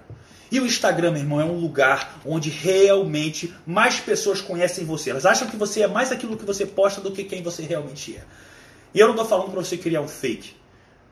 [0.51, 5.11] E o Instagram, meu irmão, é um lugar onde realmente mais pessoas conhecem você.
[5.11, 8.17] Elas acham que você é mais aquilo que você posta do que quem você realmente
[8.17, 8.23] é.
[8.91, 10.60] E eu não estou falando para você criar um fake.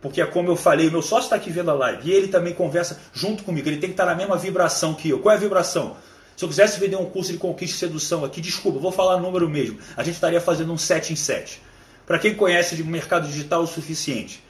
[0.01, 2.27] Porque é como eu falei, o meu sócio está aqui vendo a live e ele
[2.29, 3.67] também conversa junto comigo.
[3.67, 5.19] Ele tem que estar tá na mesma vibração que eu.
[5.19, 5.97] Qual é a vibração?
[6.37, 9.49] Se eu quisesse vender um curso de conquista e sedução aqui, desculpa, vou falar número
[9.49, 9.77] mesmo.
[9.97, 11.61] A gente estaria fazendo um 7 em 7.
[12.07, 14.41] Para quem conhece de mercado digital o suficiente.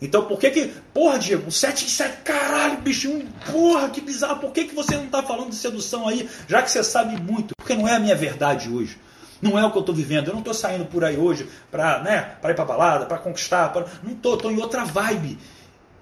[0.00, 0.70] Então por que que.
[0.92, 3.10] Porra, Diego, 7 em 7, caralho, bicho,
[3.50, 4.40] porra, que bizarro.
[4.40, 7.54] Por que, que você não está falando de sedução aí, já que você sabe muito?
[7.56, 8.98] Porque não é a minha verdade hoje.
[9.40, 10.28] Não é o que eu estou vivendo.
[10.28, 13.72] Eu não estou saindo por aí hoje para né, ir para balada, para conquistar.
[13.72, 13.86] Pra...
[14.02, 15.38] Não estou, estou em outra vibe.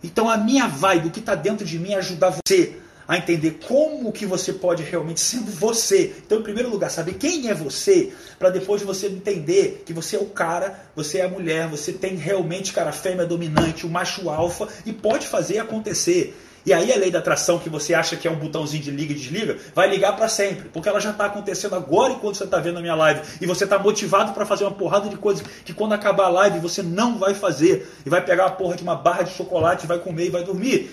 [0.02, 3.60] Então a minha vibe, o que está dentro de mim é ajudar você a entender
[3.66, 6.14] como que você pode realmente ser você.
[6.26, 10.18] Então, em primeiro lugar, saber quem é você, para depois você entender que você é
[10.18, 14.68] o cara, você é a mulher, você tem realmente cara fêmea dominante, o macho alfa
[14.84, 16.36] e pode fazer acontecer.
[16.66, 19.12] E aí a lei da atração que você acha que é um botãozinho de liga
[19.12, 22.58] e desliga, vai ligar para sempre, porque ela já está acontecendo agora enquanto você está
[22.58, 23.20] vendo a minha live.
[23.40, 26.58] E você está motivado para fazer uma porrada de coisas que quando acabar a live
[26.58, 27.88] você não vai fazer.
[28.04, 30.90] E vai pegar a porra de uma barra de chocolate, vai comer e vai dormir.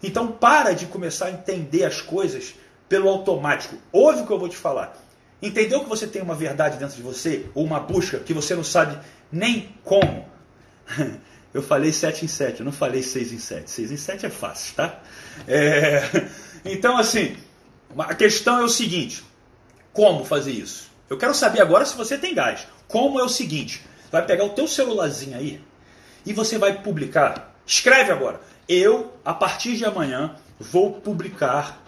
[0.00, 2.54] Então para de começar a entender as coisas
[2.88, 3.74] pelo automático.
[3.90, 4.96] Ouve o que eu vou te falar.
[5.42, 8.64] Entendeu que você tem uma verdade dentro de você, ou uma busca que você não
[8.64, 8.96] sabe
[9.32, 10.26] nem como?
[11.52, 13.70] Eu falei 7 em 7, eu não falei 6 em 7.
[13.70, 15.00] 6 em 7 é fácil, tá?
[15.46, 16.02] É...
[16.64, 17.36] Então, assim,
[17.96, 19.24] a questão é o seguinte:
[19.92, 20.90] como fazer isso?
[21.08, 22.66] Eu quero saber agora se você tem gás.
[22.88, 25.60] Como é o seguinte: vai pegar o teu celularzinho aí
[26.26, 27.54] e você vai publicar.
[27.64, 31.82] Escreve agora eu, a partir de amanhã, vou publicar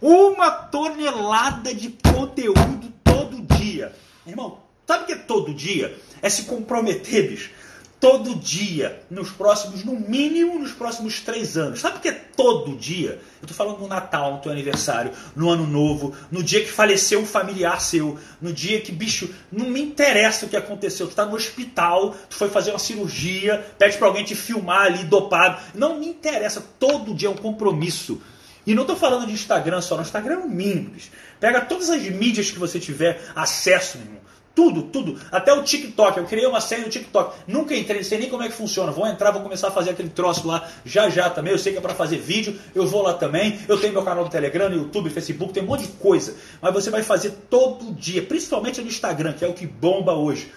[0.00, 3.92] uma tonelada de conteúdo todo dia.
[4.24, 5.98] Irmão, sabe o que é todo dia?
[6.22, 7.57] É se comprometer, bicho
[8.00, 11.80] todo dia, nos próximos, no mínimo, nos próximos três anos.
[11.80, 13.20] Sabe o que todo dia?
[13.40, 17.20] Eu estou falando no Natal, no teu aniversário, no Ano Novo, no dia que faleceu
[17.20, 21.06] um familiar seu, no dia que, bicho, não me interessa o que aconteceu.
[21.06, 25.04] Tu está no hospital, tu foi fazer uma cirurgia, pede para alguém te filmar ali
[25.04, 25.60] dopado.
[25.74, 28.20] Não me interessa, todo dia é um compromisso.
[28.64, 30.94] E não estou falando de Instagram só, no Instagram é um mínimo.
[31.40, 34.28] Pega todas as mídias que você tiver acesso, meu irmão.
[34.54, 35.20] Tudo, tudo.
[35.30, 36.18] Até o TikTok.
[36.18, 37.36] Eu criei uma série no TikTok.
[37.46, 38.90] Nunca entrei, não sei nem como é que funciona.
[38.90, 41.52] Vou entrar, vou começar a fazer aquele troço lá já já também.
[41.52, 42.58] Eu sei que é para fazer vídeo.
[42.74, 43.58] Eu vou lá também.
[43.68, 46.34] Eu tenho meu canal no Telegram, no YouTube, Facebook, tem um monte de coisa.
[46.60, 50.50] Mas você vai fazer todo dia, principalmente no Instagram, que é o que bomba hoje.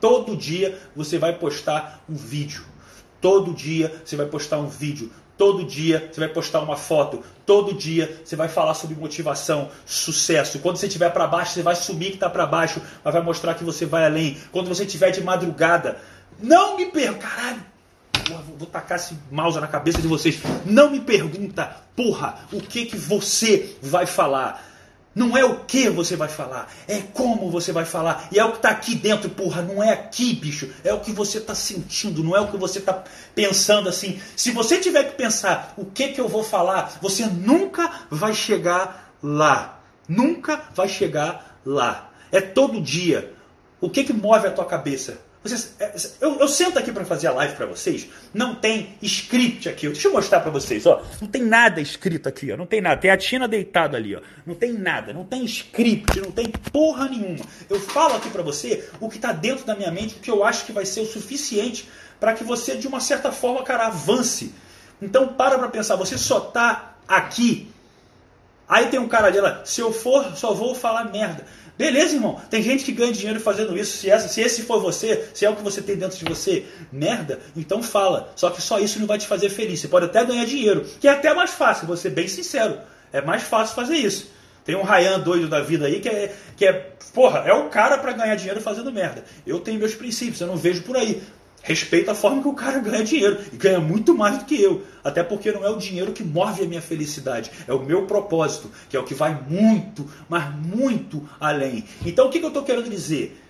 [0.00, 2.64] Todo dia você vai postar um vídeo.
[3.20, 5.10] Todo dia você vai postar um vídeo.
[5.38, 7.22] Todo dia você vai postar uma foto.
[7.46, 10.58] Todo dia você vai falar sobre motivação, sucesso.
[10.58, 13.54] Quando você estiver para baixo, você vai sumir que está para baixo, mas vai mostrar
[13.54, 14.36] que você vai além.
[14.50, 15.98] Quando você estiver de madrugada,
[16.40, 17.62] não me pergunta, caralho,
[18.58, 20.40] vou tacar esse mouse na cabeça de vocês.
[20.66, 24.67] Não me pergunta, porra, o que que você vai falar.
[25.18, 28.28] Não é o que você vai falar, é como você vai falar.
[28.30, 29.62] E é o que está aqui dentro, porra.
[29.62, 30.72] Não é aqui, bicho.
[30.84, 33.02] É o que você está sentindo, não é o que você está
[33.34, 34.20] pensando assim.
[34.36, 39.12] Se você tiver que pensar o que, que eu vou falar, você nunca vai chegar
[39.20, 39.80] lá.
[40.08, 42.12] Nunca vai chegar lá.
[42.30, 43.34] É todo dia.
[43.80, 45.18] O que, que move a tua cabeça?
[45.42, 49.68] Vocês, é, eu, eu, sento aqui para fazer a live para vocês, não tem script
[49.68, 49.86] aqui.
[49.86, 51.02] Deixa eu mostrar para vocês, ó.
[51.20, 52.56] Não tem nada escrito aqui, ó.
[52.56, 53.00] Não tem nada.
[53.00, 54.20] Tem a Tina deitada ali, ó.
[54.44, 57.44] Não tem nada, não tem script, não tem porra nenhuma.
[57.70, 60.44] Eu falo aqui para você o que está dentro da minha mente, o que eu
[60.44, 64.52] acho que vai ser o suficiente para que você, de uma certa forma, cara, avance.
[65.00, 67.70] Então para para pensar, você só tá aqui.
[68.68, 71.46] Aí tem um cara ali, se eu for, só vou falar merda.
[71.78, 72.40] Beleza, irmão.
[72.50, 73.98] Tem gente que ganha dinheiro fazendo isso.
[73.98, 76.66] Se, essa, se esse for você, se é o que você tem dentro de você,
[76.90, 78.32] merda, então fala.
[78.34, 79.78] Só que só isso não vai te fazer feliz.
[79.78, 82.78] Você pode até ganhar dinheiro, que é até mais fácil, vou ser bem sincero.
[83.12, 84.28] É mais fácil fazer isso.
[84.64, 86.72] Tem um Ryan doido da vida aí que é, que é
[87.14, 89.24] porra, é o cara para ganhar dinheiro fazendo merda.
[89.46, 91.22] Eu tenho meus princípios, eu não vejo por aí
[91.62, 93.38] respeito a forma que o cara ganha dinheiro.
[93.52, 94.82] E ganha muito mais do que eu.
[95.02, 97.50] Até porque não é o dinheiro que move a minha felicidade.
[97.66, 101.84] É o meu propósito, que é o que vai muito, mas muito além.
[102.04, 103.42] Então o que, que eu estou querendo dizer?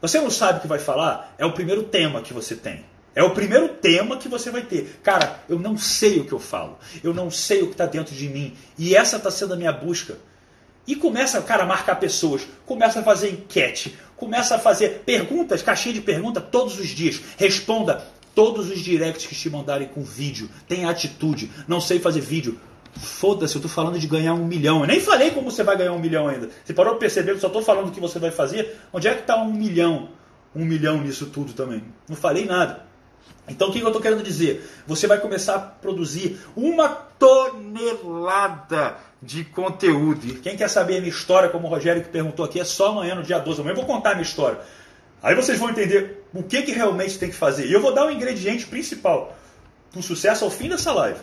[0.00, 1.34] Você não sabe o que vai falar?
[1.36, 2.84] É o primeiro tema que você tem.
[3.14, 5.00] É o primeiro tema que você vai ter.
[5.02, 6.78] Cara, eu não sei o que eu falo.
[7.02, 8.56] Eu não sei o que está dentro de mim.
[8.78, 10.16] E essa está sendo a minha busca.
[10.86, 15.94] E começa, cara, a marcar pessoas, começa a fazer enquete, começa a fazer perguntas, caixinha
[15.94, 17.20] de pergunta todos os dias.
[17.36, 20.48] Responda todos os directs que te mandarem com vídeo.
[20.68, 21.50] Tenha atitude.
[21.66, 22.58] Não sei fazer vídeo.
[22.96, 24.80] Foda-se, eu tô falando de ganhar um milhão.
[24.80, 26.50] Eu nem falei como você vai ganhar um milhão ainda.
[26.64, 28.78] Você parou de perceber que eu só tô falando o que você vai fazer?
[28.92, 30.08] Onde é que tá um milhão?
[30.54, 31.84] Um milhão nisso tudo também.
[32.08, 32.89] Não falei nada.
[33.48, 34.70] Então o que eu estou querendo dizer?
[34.86, 40.26] Você vai começar a produzir uma tonelada de conteúdo.
[40.26, 42.88] E quem quer saber a minha história, como o Rogério que perguntou aqui, é só
[42.88, 43.60] amanhã no dia 12.
[43.60, 44.58] Amanhã eu vou contar a minha história.
[45.22, 47.66] Aí vocês vão entender o que, que realmente tem que fazer.
[47.66, 49.36] E eu vou dar um ingrediente principal
[49.90, 51.20] para o sucesso ao fim dessa live.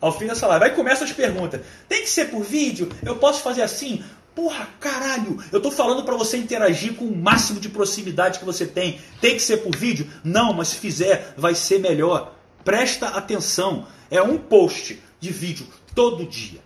[0.00, 0.64] Ao fim dessa live.
[0.64, 1.60] Aí começam as perguntas.
[1.88, 2.88] Tem que ser por vídeo?
[3.04, 4.02] Eu posso fazer assim?
[4.36, 8.66] Porra, caralho, eu tô falando para você interagir com o máximo de proximidade que você
[8.66, 9.00] tem.
[9.18, 10.06] Tem que ser por vídeo?
[10.22, 12.36] Não, mas se fizer, vai ser melhor.
[12.62, 13.86] presta atenção.
[14.10, 16.60] É um post de vídeo todo dia.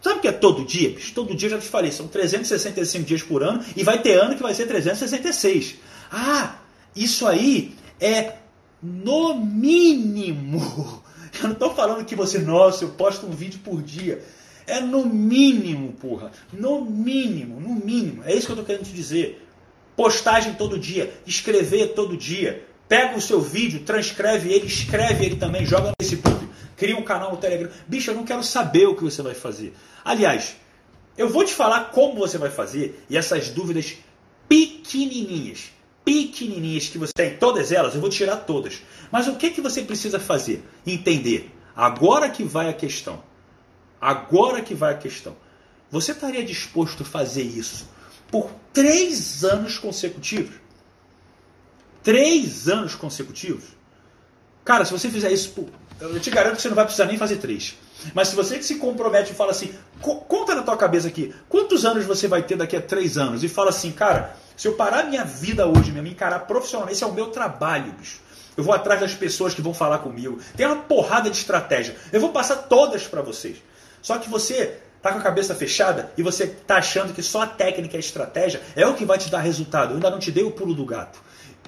[0.00, 0.96] Sabe o que é todo dia?
[1.12, 4.42] Todo dia, já te falei, são 365 dias por ano e vai ter ano que
[4.42, 5.74] vai ser 366.
[6.12, 6.58] Ah,
[6.94, 8.34] isso aí é
[8.80, 11.02] no mínimo.
[11.42, 14.24] Eu não estou falando que você, nossa, eu posto um vídeo por dia.
[14.68, 16.30] É no mínimo, porra.
[16.52, 18.22] No mínimo, no mínimo.
[18.24, 19.44] É isso que eu estou querendo te dizer.
[19.96, 22.64] Postagem todo dia, escrever todo dia.
[22.86, 27.32] Pega o seu vídeo, transcreve ele, escreve ele também, joga no Facebook, cria um canal
[27.32, 27.70] no Telegram.
[27.86, 29.74] Bicho, eu não quero saber o que você vai fazer.
[30.04, 30.56] Aliás,
[31.16, 33.96] eu vou te falar como você vai fazer e essas dúvidas
[34.48, 35.72] pequenininhas,
[36.04, 38.80] pequenininhas que você tem, todas elas, eu vou tirar todas.
[39.10, 40.62] Mas o que, que você precisa fazer?
[40.86, 41.50] Entender.
[41.76, 43.27] Agora que vai a questão.
[44.00, 45.36] Agora que vai a questão.
[45.90, 47.88] Você estaria disposto a fazer isso
[48.30, 50.54] por três anos consecutivos?
[52.02, 53.64] Três anos consecutivos?
[54.64, 55.66] Cara, se você fizer isso,
[56.00, 57.76] eu te garanto que você não vai precisar nem fazer três.
[58.14, 62.04] Mas se você se compromete e fala assim, conta na tua cabeça aqui, quantos anos
[62.04, 63.42] você vai ter daqui a três anos?
[63.42, 67.06] E fala assim, cara, se eu parar minha vida hoje, me encarar profissionalmente, esse é
[67.06, 68.20] o meu trabalho, bicho.
[68.56, 70.38] Eu vou atrás das pessoas que vão falar comigo.
[70.56, 71.96] Tem uma porrada de estratégia.
[72.12, 73.58] Eu vou passar todas para vocês.
[74.02, 77.46] Só que você tá com a cabeça fechada e você tá achando que só a
[77.46, 79.90] técnica e a estratégia é o que vai te dar resultado.
[79.90, 81.20] Eu ainda não te dei o pulo do gato.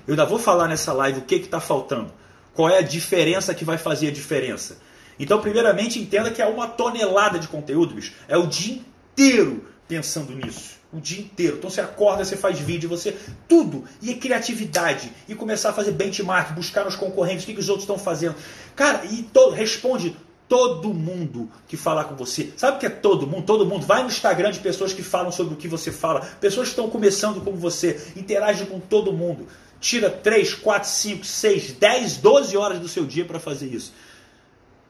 [0.07, 2.13] Eu ainda vou falar nessa live o que está faltando.
[2.55, 4.79] Qual é a diferença que vai fazer a diferença.
[5.19, 8.15] Então, primeiramente, entenda que é uma tonelada de conteúdo, bicho.
[8.27, 10.81] É o dia inteiro pensando nisso.
[10.93, 11.57] O dia inteiro.
[11.59, 13.17] Então você acorda, você faz vídeo, você.
[13.47, 13.85] Tudo.
[14.01, 15.13] E criatividade.
[15.29, 18.35] E começar a fazer benchmark, buscar nos concorrentes, o que, que os outros estão fazendo.
[18.75, 19.51] Cara, e to...
[19.51, 20.17] responde
[20.51, 22.53] todo mundo que falar com você.
[22.57, 23.45] Sabe o que é todo mundo?
[23.47, 23.87] Todo mundo.
[23.87, 26.29] Vai no Instagram de pessoas que falam sobre o que você fala.
[26.41, 28.13] Pessoas que estão começando como você.
[28.17, 29.47] Interage com todo mundo.
[29.81, 33.93] Tira 3, 4, 5, 6, 10, 12 horas do seu dia para fazer isso.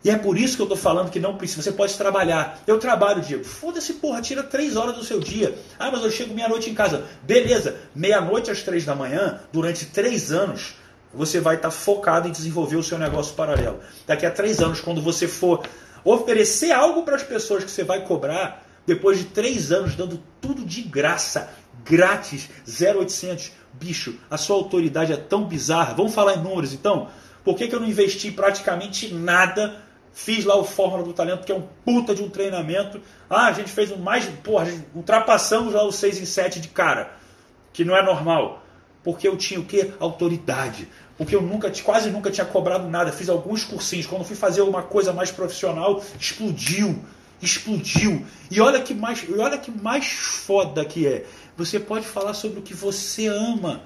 [0.03, 1.61] E é por isso que eu estou falando que não precisa.
[1.61, 2.63] Você pode trabalhar.
[2.67, 3.45] Eu trabalho, Diego.
[3.45, 5.55] Foda-se, porra, tira 3 horas do seu dia.
[5.79, 7.05] Ah, mas eu chego meia-noite em casa.
[7.23, 10.75] Beleza, meia-noite às 3 da manhã, durante 3 anos,
[11.13, 13.81] você vai estar focado em desenvolver o seu negócio paralelo.
[14.07, 15.63] Daqui a três anos, quando você for
[16.05, 20.65] oferecer algo para as pessoas que você vai cobrar, depois de três anos dando tudo
[20.65, 21.51] de graça,
[21.85, 25.95] grátis, 0800, bicho, a sua autoridade é tão bizarra.
[25.95, 27.09] Vamos falar em números então?
[27.45, 29.77] Por que, que eu não investi praticamente nada?
[30.13, 33.01] Fiz lá o Fórmula do Talento, que é um puta de um treinamento.
[33.29, 34.27] Ah, a gente fez um mais.
[34.43, 37.13] Porra, ultrapassamos lá o 6 em 7 de cara,
[37.73, 38.60] que não é normal.
[39.03, 39.93] Porque eu tinha o que?
[39.99, 40.89] Autoridade.
[41.17, 43.13] Porque eu nunca, quase nunca tinha cobrado nada.
[43.13, 44.07] Fiz alguns cursinhos.
[44.07, 46.99] Quando fui fazer uma coisa mais profissional, explodiu.
[47.43, 48.25] Explodiu.
[48.51, 51.25] E olha que mais, olha que mais foda que é.
[51.57, 53.83] Você pode falar sobre o que você ama.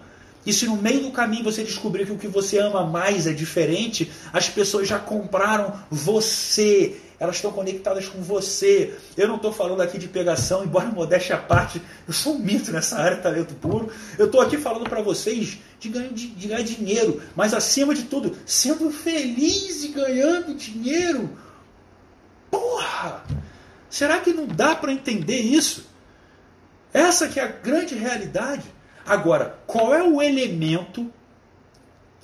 [0.46, 3.32] E se no meio do caminho você descobrir que o que você ama mais é
[3.32, 8.94] diferente, as pessoas já compraram você elas estão conectadas com você.
[9.16, 12.72] Eu não estou falando aqui de pegação, embora modéstia à parte, eu sou um mito
[12.72, 13.90] nessa área, talento puro.
[14.18, 18.04] Eu estou aqui falando para vocês de ganhar, de, de ganhar dinheiro, mas acima de
[18.04, 21.30] tudo, sendo feliz e ganhando dinheiro.
[22.50, 23.24] Porra!
[23.88, 25.86] Será que não dá para entender isso?
[26.92, 28.64] Essa que é a grande realidade.
[29.06, 31.12] Agora, qual é o elemento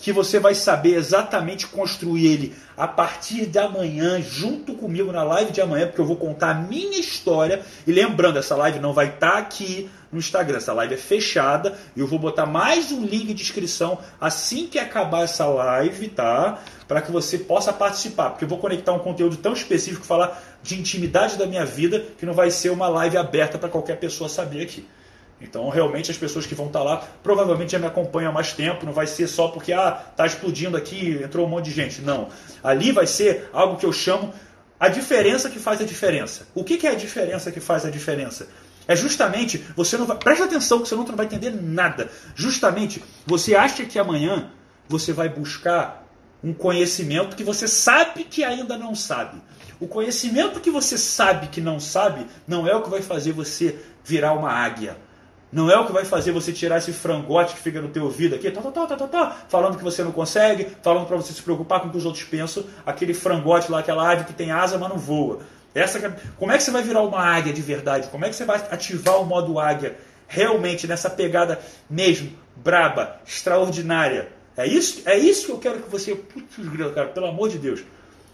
[0.00, 5.52] que você vai saber exatamente construir ele a partir de amanhã, junto comigo na live
[5.52, 7.60] de amanhã, porque eu vou contar a minha história.
[7.86, 11.78] E lembrando, essa live não vai estar tá aqui no Instagram, essa live é fechada
[11.94, 16.58] e eu vou botar mais um link de inscrição assim que acabar essa live, tá?
[16.88, 20.80] Para que você possa participar, porque eu vou conectar um conteúdo tão específico, falar de
[20.80, 24.62] intimidade da minha vida, que não vai ser uma live aberta para qualquer pessoa saber
[24.62, 24.88] aqui.
[25.40, 28.84] Então, realmente, as pessoas que vão estar lá provavelmente já me acompanham há mais tempo.
[28.84, 32.02] Não vai ser só porque ah, tá explodindo aqui, entrou um monte de gente.
[32.02, 32.28] Não.
[32.62, 34.32] Ali vai ser algo que eu chamo
[34.78, 36.46] a diferença que faz a diferença.
[36.54, 38.48] O que, que é a diferença que faz a diferença?
[38.86, 40.16] É justamente você não vai.
[40.18, 42.10] Preste atenção que você não vai entender nada.
[42.34, 44.50] Justamente você acha que amanhã
[44.88, 46.06] você vai buscar
[46.42, 49.40] um conhecimento que você sabe que ainda não sabe.
[49.78, 53.78] O conhecimento que você sabe que não sabe não é o que vai fazer você
[54.04, 54.96] virar uma águia
[55.52, 58.36] não é o que vai fazer você tirar esse frangote que fica no teu ouvido
[58.36, 61.42] aqui, tá, tá, tá, tá, tá, falando que você não consegue, falando para você se
[61.42, 64.78] preocupar com o que os outros pensam, aquele frangote lá, aquela ave que tem asa,
[64.78, 65.40] mas não voa.
[65.74, 68.08] Essa, é, como é que você vai virar uma águia de verdade?
[68.08, 69.96] Como é que você vai ativar o modo águia
[70.28, 74.28] realmente nessa pegada mesmo, braba, extraordinária?
[74.56, 76.14] É isso, é isso que eu quero que você.
[76.14, 76.56] Putz,
[76.94, 77.82] cara, pelo amor de Deus.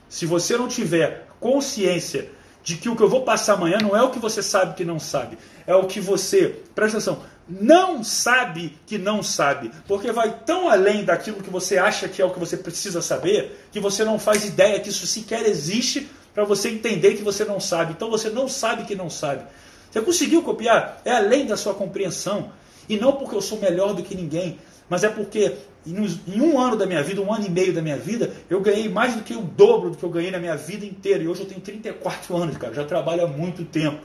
[0.09, 2.31] Se você não tiver consciência
[2.67, 4.85] de que o que eu vou passar amanhã não é o que você sabe que
[4.85, 10.41] não sabe, é o que você, presta atenção, não sabe que não sabe, porque vai
[10.45, 14.05] tão além daquilo que você acha que é o que você precisa saber, que você
[14.05, 17.93] não faz ideia que isso sequer existe para você entender que você não sabe.
[17.93, 19.45] Então você não sabe que não sabe.
[19.89, 21.01] Você conseguiu copiar?
[21.05, 22.51] É além da sua compreensão.
[22.89, 25.55] E não porque eu sou melhor do que ninguém, mas é porque
[25.87, 28.89] em um ano da minha vida, um ano e meio da minha vida, eu ganhei
[28.89, 31.23] mais do que o dobro do que eu ganhei na minha vida inteira.
[31.23, 34.01] E hoje eu tenho 34 anos, cara, já trabalho há muito tempo.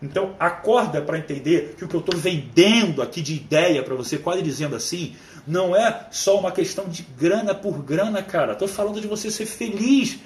[0.00, 4.16] Então, acorda para entender que o que eu estou vendendo aqui de ideia para você,
[4.16, 8.52] quase dizendo assim, não é só uma questão de grana por grana, cara.
[8.52, 10.18] Estou falando de você ser feliz.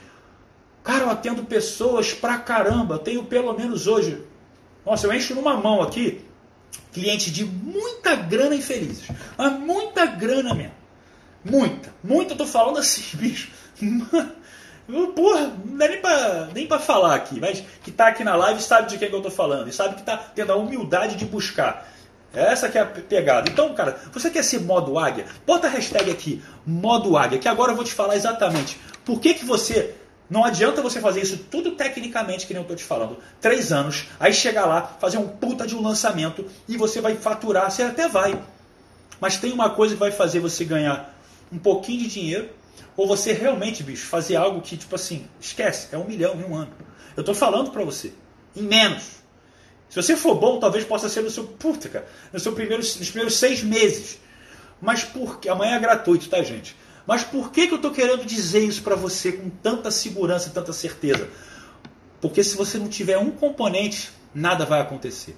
[0.85, 2.99] Cara, eu atendo pessoas pra caramba.
[2.99, 4.23] Tenho pelo menos hoje.
[4.85, 6.21] Nossa, eu encho numa mão aqui
[6.93, 9.09] clientes de muita grana infelizes.
[9.39, 10.82] Mas muita grana mesmo.
[11.45, 11.93] Muita.
[12.03, 13.51] Muita, eu tô falando assim, bicho.
[15.15, 18.61] Porra, não dá nem pra, nem pra falar aqui, mas que tá aqui na live
[18.61, 21.25] sabe de quem que eu tô falando e sabe que tá tendo a humildade de
[21.25, 21.89] buscar.
[22.35, 23.51] Essa que é a pegada.
[23.51, 25.27] Então, cara, você quer ser modo águia?
[25.47, 29.35] Bota a hashtag aqui, modo águia, que agora eu vou te falar exatamente por que,
[29.35, 29.95] que você.
[30.31, 33.19] Não adianta você fazer isso tudo tecnicamente, que nem eu tô te falando.
[33.39, 37.71] Três anos, aí chegar lá, fazer um puta de um lançamento e você vai faturar,
[37.71, 38.41] você até vai.
[39.21, 41.12] Mas tem uma coisa que vai fazer você ganhar
[41.53, 42.51] um pouquinho de dinheiro
[42.97, 46.55] ou você realmente, bicho, fazer algo que, tipo assim, esquece, é um milhão em um
[46.55, 46.73] ano.
[47.17, 48.13] Eu tô falando pra você,
[48.57, 49.23] em menos.
[49.89, 53.11] Se você for bom, talvez possa ser no seu, puta, cara, no seu primeiro, nos
[53.11, 54.19] primeiros seis meses.
[54.81, 55.49] Mas por que?
[55.49, 56.75] Amanhã é gratuito, tá, gente?
[57.07, 60.53] Mas por que, que eu estou querendo dizer isso para você com tanta segurança e
[60.53, 61.29] tanta certeza?
[62.21, 65.37] Porque se você não tiver um componente, nada vai acontecer.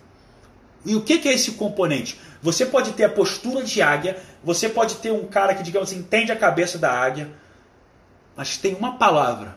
[0.85, 2.19] E o que, que é esse componente?
[2.43, 6.01] Você pode ter a postura de águia, você pode ter um cara que, digamos assim,
[6.01, 7.31] entende a cabeça da águia,
[8.37, 9.57] mas tem uma palavra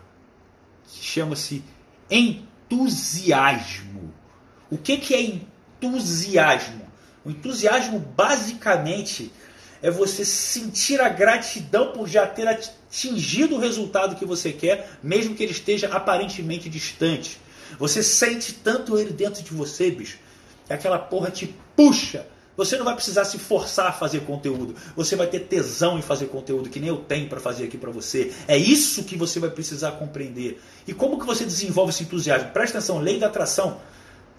[0.87, 1.63] que chama-se
[2.09, 4.13] entusiasmo.
[4.69, 6.87] O que, que é entusiasmo?
[7.25, 9.31] O entusiasmo basicamente
[9.81, 15.35] é você sentir a gratidão por já ter atingido o resultado que você quer, mesmo
[15.35, 17.39] que ele esteja aparentemente distante.
[17.77, 20.17] Você sente tanto ele dentro de você, bicho,
[20.73, 22.25] aquela porra te puxa
[22.58, 24.75] você não vai precisar se forçar a fazer conteúdo.
[24.95, 27.91] Você vai ter tesão em fazer conteúdo que nem eu tenho para fazer aqui para
[27.91, 28.34] você.
[28.47, 30.60] É isso que você vai precisar compreender.
[30.88, 32.49] E como que você desenvolve esse entusiasmo?
[32.49, 33.80] Presta atenção, lei da atração.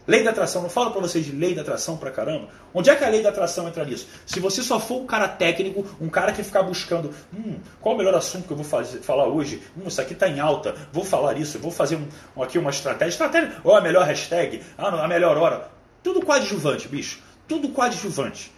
[0.04, 2.48] Lei da atração, não falo para vocês de lei da atração pra caramba.
[2.72, 4.08] Onde é que a lei da atração entra nisso?
[4.26, 7.98] Se você só for um cara técnico, um cara que ficar buscando, hum, qual o
[7.98, 9.62] melhor assunto que eu vou fazer, falar hoje?
[9.76, 13.10] Hum, isso aqui está em alta, vou falar isso, vou fazer um, aqui uma estratégia.
[13.10, 15.77] Estratégia, ou a melhor hashtag, ah, a melhor hora.
[16.02, 18.52] Tudo coadjuvante, bicho tudo coadjuvante.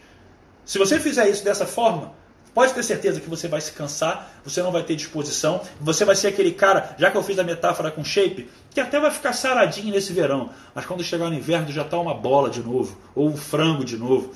[0.66, 2.12] Se você fizer isso dessa forma,
[2.52, 6.16] pode ter certeza que você vai se cansar, você não vai ter disposição, você vai
[6.16, 9.32] ser aquele cara, já que eu fiz a metáfora com shape, que até vai ficar
[9.32, 13.28] saradinho nesse verão, mas quando chegar no inverno já está uma bola de novo, ou
[13.28, 14.34] um frango de novo.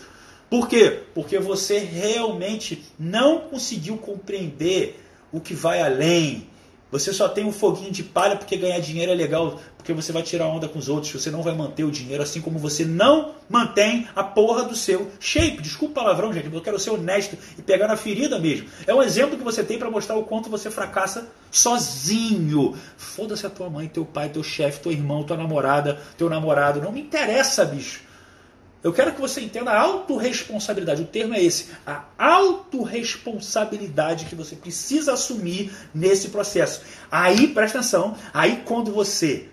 [0.48, 1.02] Por quê?
[1.12, 5.00] Porque você realmente não conseguiu compreender
[5.32, 6.46] o que vai além,
[6.94, 10.22] você só tem um foguinho de palha porque ganhar dinheiro é legal, porque você vai
[10.22, 13.34] tirar onda com os outros, você não vai manter o dinheiro, assim como você não
[13.50, 15.60] mantém a porra do seu shape.
[15.60, 18.68] Desculpa o palavrão, gente, eu quero ser honesto e pegar na ferida mesmo.
[18.86, 22.76] É um exemplo que você tem para mostrar o quanto você fracassa sozinho.
[22.96, 26.80] Foda-se a tua mãe, teu pai, teu chefe, teu irmão, tua namorada, teu namorado.
[26.80, 28.02] Não me interessa, bicho.
[28.84, 31.00] Eu quero que você entenda a autorresponsabilidade.
[31.00, 31.70] O termo é esse.
[31.86, 36.82] A autorresponsabilidade que você precisa assumir nesse processo.
[37.10, 39.48] Aí, presta atenção, aí quando você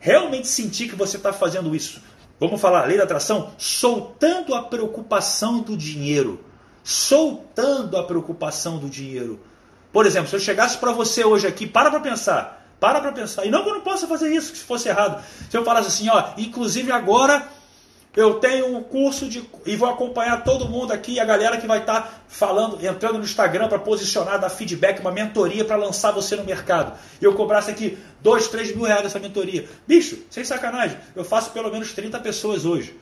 [0.00, 2.02] realmente sentir que você está fazendo isso,
[2.40, 6.44] vamos falar, lei da atração, soltando a preocupação do dinheiro.
[6.82, 9.38] Soltando a preocupação do dinheiro.
[9.92, 12.66] Por exemplo, se eu chegasse para você hoje aqui, para para pensar.
[12.80, 13.44] Para para pensar.
[13.44, 15.22] E não que eu não possa fazer isso, se fosse errado.
[15.48, 17.59] Se eu falasse assim, ó, inclusive agora
[18.16, 21.78] eu tenho um curso de e vou acompanhar todo mundo aqui, a galera que vai
[21.78, 26.34] estar tá falando, entrando no Instagram para posicionar, dar feedback, uma mentoria para lançar você
[26.34, 26.98] no mercado.
[27.20, 29.68] E eu cobrasse aqui 2, 3 mil reais dessa mentoria.
[29.86, 32.96] Bicho, sem sacanagem, eu faço pelo menos 30 pessoas hoje.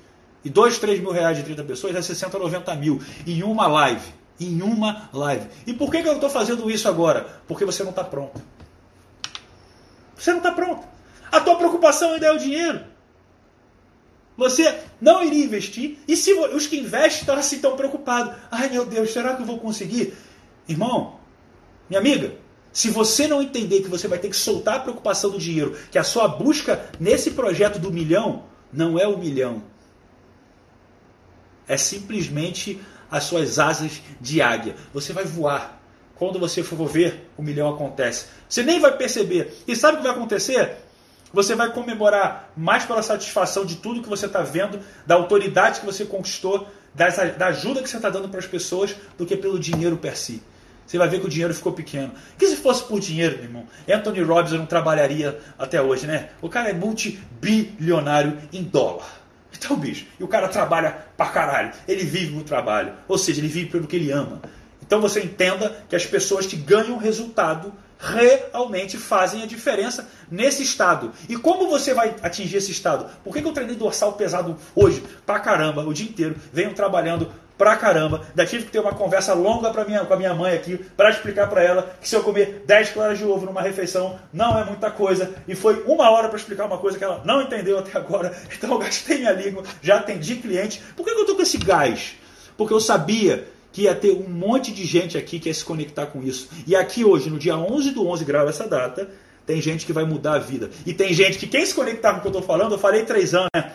[0.45, 3.01] E 2, 3 mil reais de 30 pessoas é 60, 90 mil.
[3.27, 4.13] Em uma live.
[4.39, 5.47] Em uma live.
[5.67, 7.27] E por que, que eu estou fazendo isso agora?
[7.47, 8.41] Porque você não está pronto.
[10.17, 10.87] Você não está pronto.
[11.33, 12.81] A tua preocupação ainda é o dinheiro.
[14.39, 15.99] Você não iria investir.
[16.07, 19.47] E se os que investem estão assim tão preocupados, ai meu Deus, será que eu
[19.47, 20.15] vou conseguir?
[20.69, 21.19] Irmão,
[21.91, 22.37] minha amiga,
[22.73, 25.99] se você não entender que você vai ter que soltar a preocupação do dinheiro, que
[25.99, 29.61] a sua busca nesse projeto do milhão não é o milhão,
[31.67, 32.81] é simplesmente
[33.11, 34.77] as suas asas de águia.
[34.95, 35.83] Você vai voar.
[36.15, 38.27] Quando você for ver, o milhão acontece.
[38.49, 39.53] Você nem vai perceber.
[39.67, 40.77] E sabe o que vai acontecer?
[41.33, 45.87] Você vai comemorar mais pela satisfação de tudo que você está vendo, da autoridade que
[45.87, 49.97] você conquistou, da ajuda que você está dando para as pessoas do que pelo dinheiro
[49.97, 50.43] per si.
[50.87, 52.13] Você vai ver que o dinheiro ficou pequeno.
[52.39, 56.31] Que se fosse por dinheiro, meu irmão, Anthony Robbins não trabalharia até hoje, né?
[56.41, 59.21] O cara é multibilionário em dólar.
[59.53, 61.73] Então, bicho, e o cara trabalha pra caralho.
[61.87, 62.95] Ele vive no trabalho.
[63.07, 64.41] Ou seja, ele vive pelo que ele ama.
[64.81, 71.13] Então você entenda que as pessoas que ganham resultado realmente fazem a diferença nesse estado.
[71.29, 73.07] E como você vai atingir esse estado?
[73.25, 75.03] Por que, que eu treinei dorsal pesado hoje?
[75.27, 76.37] Pra caramba, o dia inteiro.
[76.53, 78.23] Venho trabalhando pra caramba.
[78.29, 81.11] Ainda tive que ter uma conversa longa pra minha, com a minha mãe aqui para
[81.11, 84.65] explicar para ela que se eu comer 10 claras de ovo numa refeição não é
[84.65, 85.35] muita coisa.
[85.47, 88.33] E foi uma hora para explicar uma coisa que ela não entendeu até agora.
[88.59, 90.83] Então eu gastei minha língua, já atendi cliente.
[90.97, 92.17] Por que, que eu tô com esse gás?
[92.57, 96.07] Porque eu sabia que ia ter um monte de gente aqui que ia se conectar
[96.07, 96.49] com isso.
[96.67, 99.09] E aqui hoje, no dia 11 do 11, grava essa data,
[99.47, 100.71] tem gente que vai mudar a vida.
[100.85, 103.05] E tem gente que quem se conectar com o que eu estou falando, eu falei
[103.05, 103.73] três anos, né?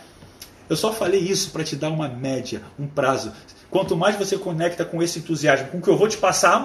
[0.69, 3.31] Eu só falei isso para te dar uma média, um prazo.
[3.69, 6.53] Quanto mais você conecta com esse entusiasmo, com o que eu vou te passar